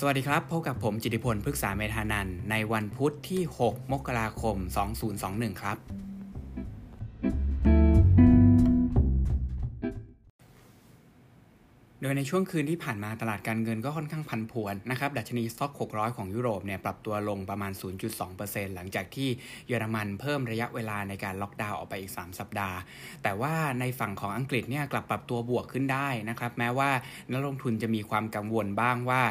[0.00, 4.56] สวัสดีครับ พบกับผมจิติพลพฤกษาเมธานันในวันพุธที่ 6 มกราคม
[5.08, 5.76] 2021 ครับ
[12.10, 17.72] ยในช่วงคืนที่ผ่านมาตลาดการเงินก็ค่อนข้างพันผวนนะครับดัชนีสต็อก 600 ของยุโรปเนี่ยปรับตัวลงประมาณ
[18.24, 19.28] 0.2%หลังจากที่
[19.68, 22.76] เยอรมันเพิ่มระยะเวลาในการล็อกดาวน์ออกไปอีก 3 สัปดาห์
[23.22, 26.90] แต่ว่าในฝั่งของอังกฤษเนี่ยกลับปรับตัวบวกขึ้นได้นะครับแม้ว่า
[27.32, 29.22] นักลงทุนจะมีความกังวลบ้างว่า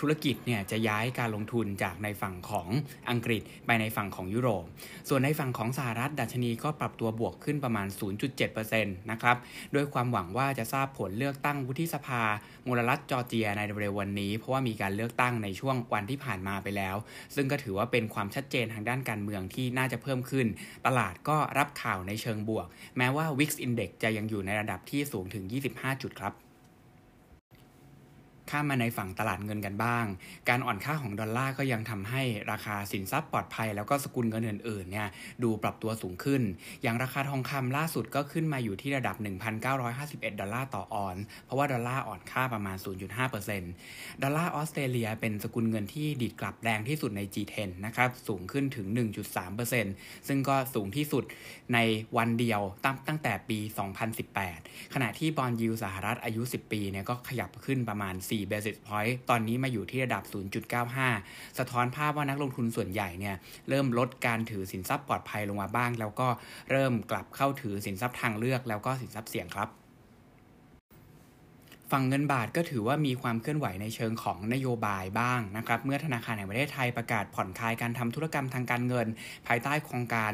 [0.00, 2.68] ธุรกิจเนี่ยจะย้ายการลงทุนจากในฝั่งของ
[3.10, 4.64] อังกฤษไปในฝั่งของยุโรป
[5.08, 7.86] ส่วนในฝั่งของสหรัฐ ดัชนีก็ปรับตัวบวกขึ้นประมาณ
[8.28, 9.36] 0.7%นะครับ
[9.74, 12.22] ด้วยความหวังว่าจะทราบผลเลือกตั้งวุฒิสภา
[12.66, 16.96] มลรัฐจอร์เจียในเร็ววันนี้ เพราะว่ามีการเลือกตั้งในช่วงวันที่ผ่านมาไปแล้ว
[17.34, 20.46] ซึ่งก็ถือว่าเป็นความชัดเจนทางด้านการเมืองที่น่าจะเพิ่มขึ้น
[20.86, 22.66] ตลาดก็รับข่าวในเชิงบวก
[22.96, 25.44] แม้ว่า VIX Index จะยังอยู่ในระดับที่สูงถึง
[25.74, 26.34] 25 จุดครับ
[28.50, 30.04] ข้ามมาในฝั่งตลาดเงินกันบ้าง
[30.48, 35.08] การอ่อนค่าของดอลลาร์ก็ยังทำให้ราคาสินทรัพย์ปลอดภัย แล้วก็สกุลเงินอื่นๆเนี่ย
[35.42, 36.42] ดูปรับตัวสูงขึ้น
[36.82, 39.16] อย่างราคาทองคำล่าสุดก็ขึ้นมาอยู่ที่ระดับ
[39.78, 42.76] 1,951 ดอลลาร์ต่อออนซ์ เพราะว่าดอลลาร์อ่อนค่าประมาณ
[43.48, 48.86] 0.5%ดอลลาร์ออสเตรเลียเป็นสกุลเงินที่ดีดกลับแรงที่สุดใน G10 นะครับสูงขึ้นถึง
[49.56, 51.24] 1.3%ซึ่งก็สูงที่สุด
[51.74, 51.78] ใน
[52.16, 53.58] วันเดียวตั้งตั้งแต่ปี
[54.26, 60.22] 2018 ขณะที่บอลยูสหรัฐอายุ 10 ปีเนี่ยก็ขยับขึ้นประมาณ4 4 basis point ตอนนี้มาอยู่ที่ระดับ
[60.90, 63.36] 0.95 สะท้อนภาพว่านักลงทุนส่วนใหญ่เนี่ย
[63.68, 66.28] เริ่มลดการถือสินทรัพย์ปลอดภัยลงมาบ้าง แล้วก็
[66.70, 69.68] เริ่มกลับเข้าถือสินทรัพย์ทางเลือกแล้วก็สินทรัพย์เสี่ยงครับ
[71.92, 79.06] ฝั่งเงินบาทก็ถือว่ามีความเคลื่อนไหวในเชิงของนโยบายบ้างนะครับ เมื่อธนาคารแห่งประเทศไทยประกาศผ่อนคลายการทำธุรกรรมทางการเงิน
[79.46, 80.32] ภายใต้โครงการ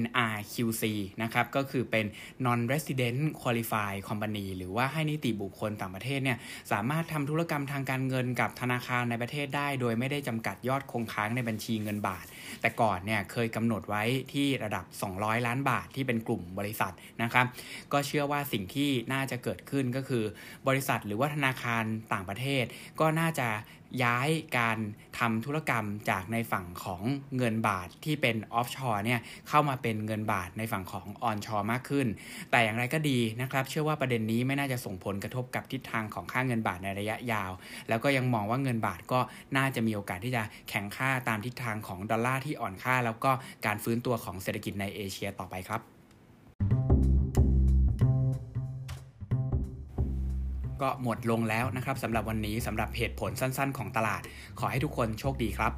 [0.00, 0.82] NRQC
[1.22, 2.06] นะครับก็คือเป็น
[2.46, 6.38] non resident qualified company หรือว่าให้นิติบุคคลต่างประเทศเนี่ย
[6.72, 12.26] สามารถทำธุรกรรมทางการเงินกับธนาคารในประเทศได้ โดยไม่ได้จำกัดยอดคงค้างในบัญชีเงินบาท
[12.60, 14.02] แต่ก่อนเนี่ยเคยกำหนดไว้
[14.32, 14.84] ที่ระดับ
[15.16, 16.92] 200 ล้านบาทที่เป็นกลุ่มบริษัท
[17.22, 17.46] นะครับ
[17.92, 20.24] ก็เชื่อว่าสิ่งที่น่าจะเกิดขึ้นก็คือ
[20.68, 22.64] บริษัทหรือว่าธนาคารต่างประเทศ
[23.00, 23.48] ก็น่าจะ
[24.04, 24.78] ย้ายการ
[25.18, 27.02] ทำธุรกรรมจากในฝั่งของ
[27.36, 32.06] เงินบาทที่เป็น offshore เนี่ยเข้ามาเป็นเงินบาทในฝั่งของ onshore มากขึ้น
[32.50, 37.52] แต่อย่างไรก็ดีนะครับ เชื่อว่าประเด็นนี้ไม่น่าจะส่งผลกระทบกับทิศทางของค่าเงินบาทในระยะยาว
[37.88, 39.20] แล้วก็ยังมองว่าเงินบาทก็
[39.56, 43.30] น่าจะมีโอกาสที่จะแข็งค่าตามทิศทางของดอลลาร์ที่อ่อนค่า แล้วก็
[43.66, 45.95] การฟื้นตัวของเศรษฐกิจในเอเชียต่อไปครับ
[50.82, 54.22] ก็หมดลงแล้วนะครับสำหรับวันนี้สำหรับเหตุผลสั้น ๆ ของตลาด
[54.58, 55.72] ขอให้ทุกคนโชคดีครับ